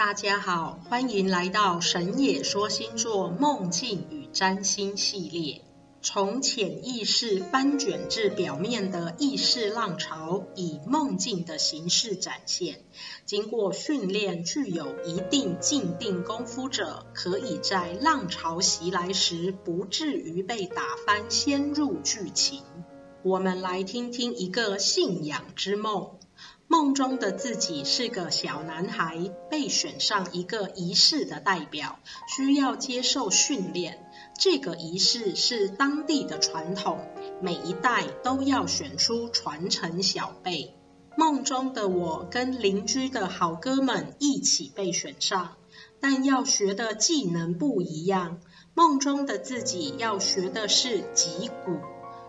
[0.00, 5.60] 大家好，欢迎来到神野说星座梦境与占星系列。
[6.00, 12.80] 从潜意识翻卷至表面的意识浪潮，以梦境的形式展现。
[13.26, 22.62] 经过训练，具有一定静定功夫者，可以在浪潮袭来时，不至于被打翻，先入剧情。
[23.22, 26.12] 我们来听听一个信仰之梦。
[26.70, 29.18] 梦中的自己是个小男孩，
[29.50, 34.08] 被选上一个仪式的代表，需要接受训练。
[34.38, 37.00] 这个仪式是当地的传统，
[37.42, 40.76] 每一代都要选出传承小辈。
[41.16, 45.56] 梦中的我跟邻居的好哥们一起被选上，
[45.98, 48.38] 但要学的技能不一样。
[48.74, 51.80] 梦中的自己要学的是击鼓，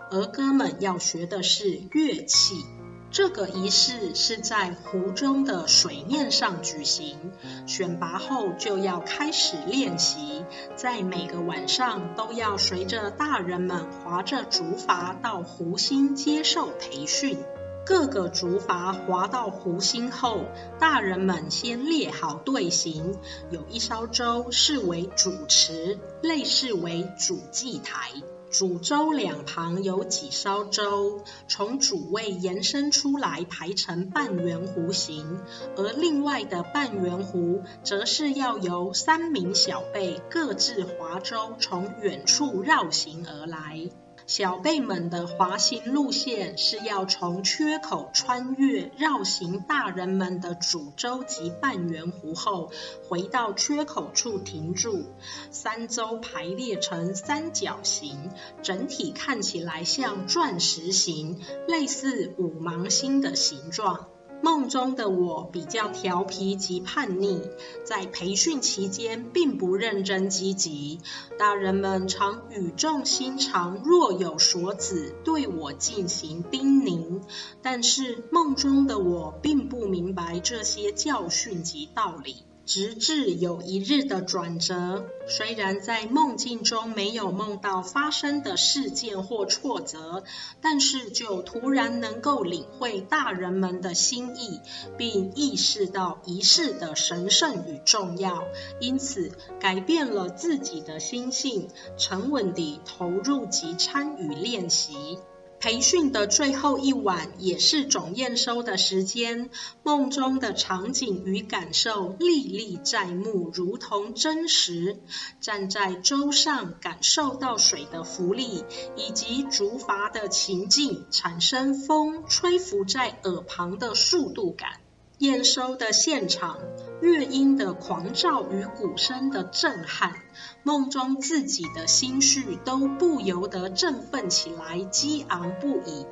[0.10, 2.66] 而哥们要学的是乐器。
[3.12, 7.34] 这个仪式是在湖中的水面上举行，
[7.68, 10.46] 选拔后就要开始练习，
[10.78, 17.38] 在每个晚上都要随着大人们划着竹筏到湖心接受培训。
[17.86, 20.46] 各个竹筏划到湖心后，
[20.80, 23.18] 大人们先列好队形，
[23.50, 28.12] 有一艘舟视为主持，类似为主祭台。
[28.52, 35.40] 主舟两旁有几艘舟，从主位延伸出来排成半圆弧形，
[35.78, 43.90] 而另外的半圆弧则是要由三名小辈各自划舟从远处绕行而来。
[44.28, 52.72] 小辈们的滑行路线是要从缺口穿越，绕行大人们的主舟及半圆弧后，
[53.10, 55.06] 回到缺口处停住。
[55.50, 64.08] 三舟排列成三角形，整体看起来像钻石形，类似五芒星的形状。
[64.44, 67.42] 梦中的我比较调皮及叛逆，
[67.84, 71.00] 在培训期间并不认真积极。
[71.38, 77.22] 大人们常语重心长、若有所指对我进行叮咛，
[77.62, 82.38] 但是梦中的我并不明白这些教训及道理。
[82.66, 90.24] 直至有一日的转折，虽然在梦境中没有梦到发生的事件或挫折，
[90.62, 94.60] 但是就突然能够领会大人们的心意，
[94.98, 98.44] 并意识到仪式的神圣与重要，
[98.80, 101.68] 因此改变了自己的心性，
[101.98, 105.18] 沉稳地投入及参与练习。
[105.62, 109.52] 培训的最后一晚，也是总验收的时间。
[109.84, 114.98] 梦中的场景与感受历历在目，如同真实。
[115.40, 118.64] 站在舟上，感受到水的浮力，
[118.96, 124.80] 以及竹筏的情境，产生风吹拂在耳旁的速度感。
[125.20, 126.58] 验收的现场，
[127.02, 130.14] 乐音的狂躁与鼓声的震撼，
[130.62, 136.06] 梦中自己的心绪都不由得振奋起来，激昂不已。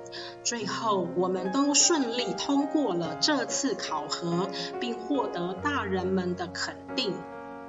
[0.44, 4.50] 最后，我们都顺利通过了这次考核，
[4.80, 7.14] 并获得大人们的肯定。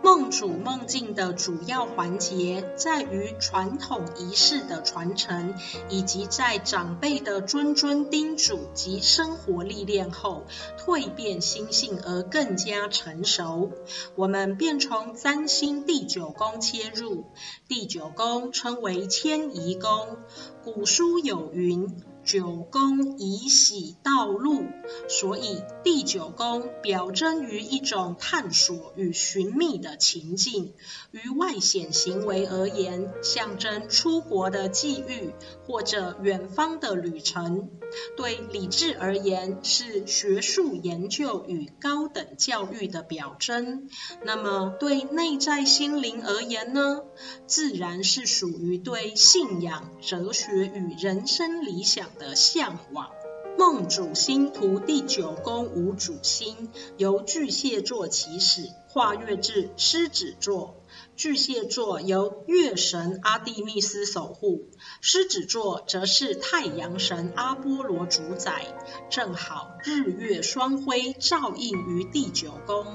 [0.03, 5.55] 梦主梦境的主要环节在于传统仪式的传承，
[5.89, 10.47] 以及在长辈的谆谆叮嘱及生活历练后，
[10.79, 13.73] 蜕变心性而更加成熟。
[14.15, 17.27] 我们便从占星第九宫切入，
[17.69, 20.17] 第九宫称为迁移宫，
[20.65, 22.03] 古书有云。
[22.25, 24.65] 九宫以喜道路，
[25.09, 30.75] 所以第九宫表征于一种探索与寻觅的情境。
[31.11, 35.33] 于外显行为而言，象征出国的际遇
[35.67, 37.69] 或者远方的旅程；
[38.17, 43.89] 对理智而言，是学术研究与高等教育的表征。
[44.25, 47.01] 那么对内在心灵而言呢？
[47.47, 53.11] 自然是属于对信仰、哲学与人生理想的向往。
[53.59, 60.77] 梦主星图第九宫无主星，由巨蟹座起始，跨越至狮子座。
[61.15, 64.71] 巨蟹座由月神阿蒂密斯守护，
[65.03, 68.65] 狮子座则是太阳神阿波罗主宰，
[69.11, 72.87] 正好日月双辉照应于第九宫。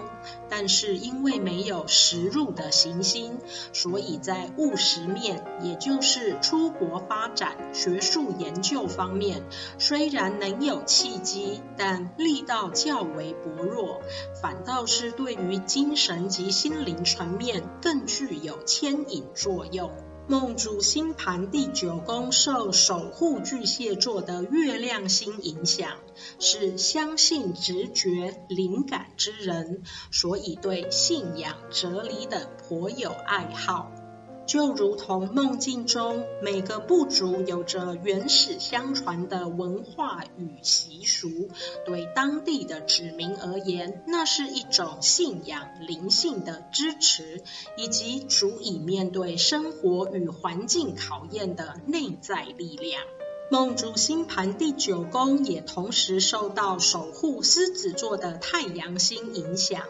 [0.58, 3.40] 但是因为没有实入的行星，
[3.74, 9.44] 所以在务实面，也就是出国发展、学术研究方面，
[9.80, 14.00] 虽然能有契机，但力道较为薄弱，
[14.42, 19.92] 反倒是对于精神及心灵层面更具有牵引作用。
[20.28, 26.00] 梦主星盘第九宫受守护巨蟹座的月亮星影响，
[26.40, 33.92] 是相信直觉、灵感之人，所以对信仰、哲理等颇有爱好。
[34.46, 41.50] 就如同梦境中每个部族有着原始相传的文化与习俗，
[41.86, 47.42] 对当地的子民而言，那是一种信仰、灵性的支持，
[47.76, 53.02] 以及足以面对生活与环境考验的内在力量。
[53.50, 59.84] 梦主星盘第九宫也同时受到守护狮子座的太阳星影响。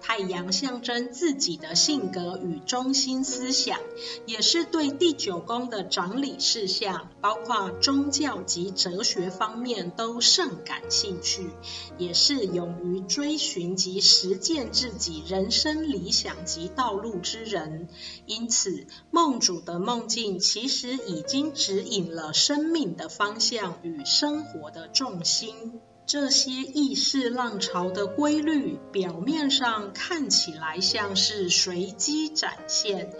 [0.00, 3.78] 太阳象征自己的性格与中心思想，
[4.24, 11.50] 也是对第九宫的掌理事项，包括宗教及哲学方面都甚感兴趣，
[11.98, 17.88] 也是勇于追寻及实践自己人生理想及道路之人。
[18.26, 33.10] 因此，梦主的梦境其实已经指引了生命的方向与生活的重心，这些意识浪潮的规律，表面上看起来像是随机展现，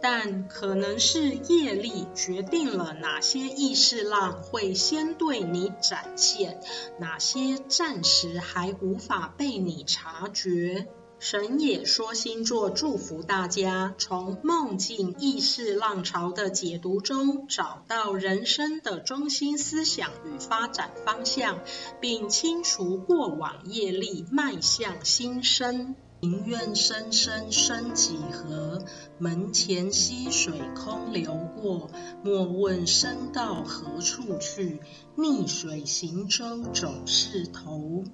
[0.00, 6.60] 但可能是业力决定了哪些意识浪会先对你展现，
[6.98, 10.88] 哪些暂时还无法被你察觉。
[11.20, 21.58] 神野说星座祝福大家，从梦境意识浪潮的解读中，找到人生的中心思想与发展方向，
[22.00, 25.94] 并清除过往业力，迈向新生。
[26.22, 28.82] 庭院深深深几何，
[29.18, 31.90] 门前溪水空流过。
[32.24, 34.80] 莫问身到何处去，
[35.16, 38.04] 逆水行舟总是头。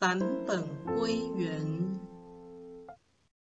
[0.00, 0.64] 返本
[0.98, 2.00] 归元。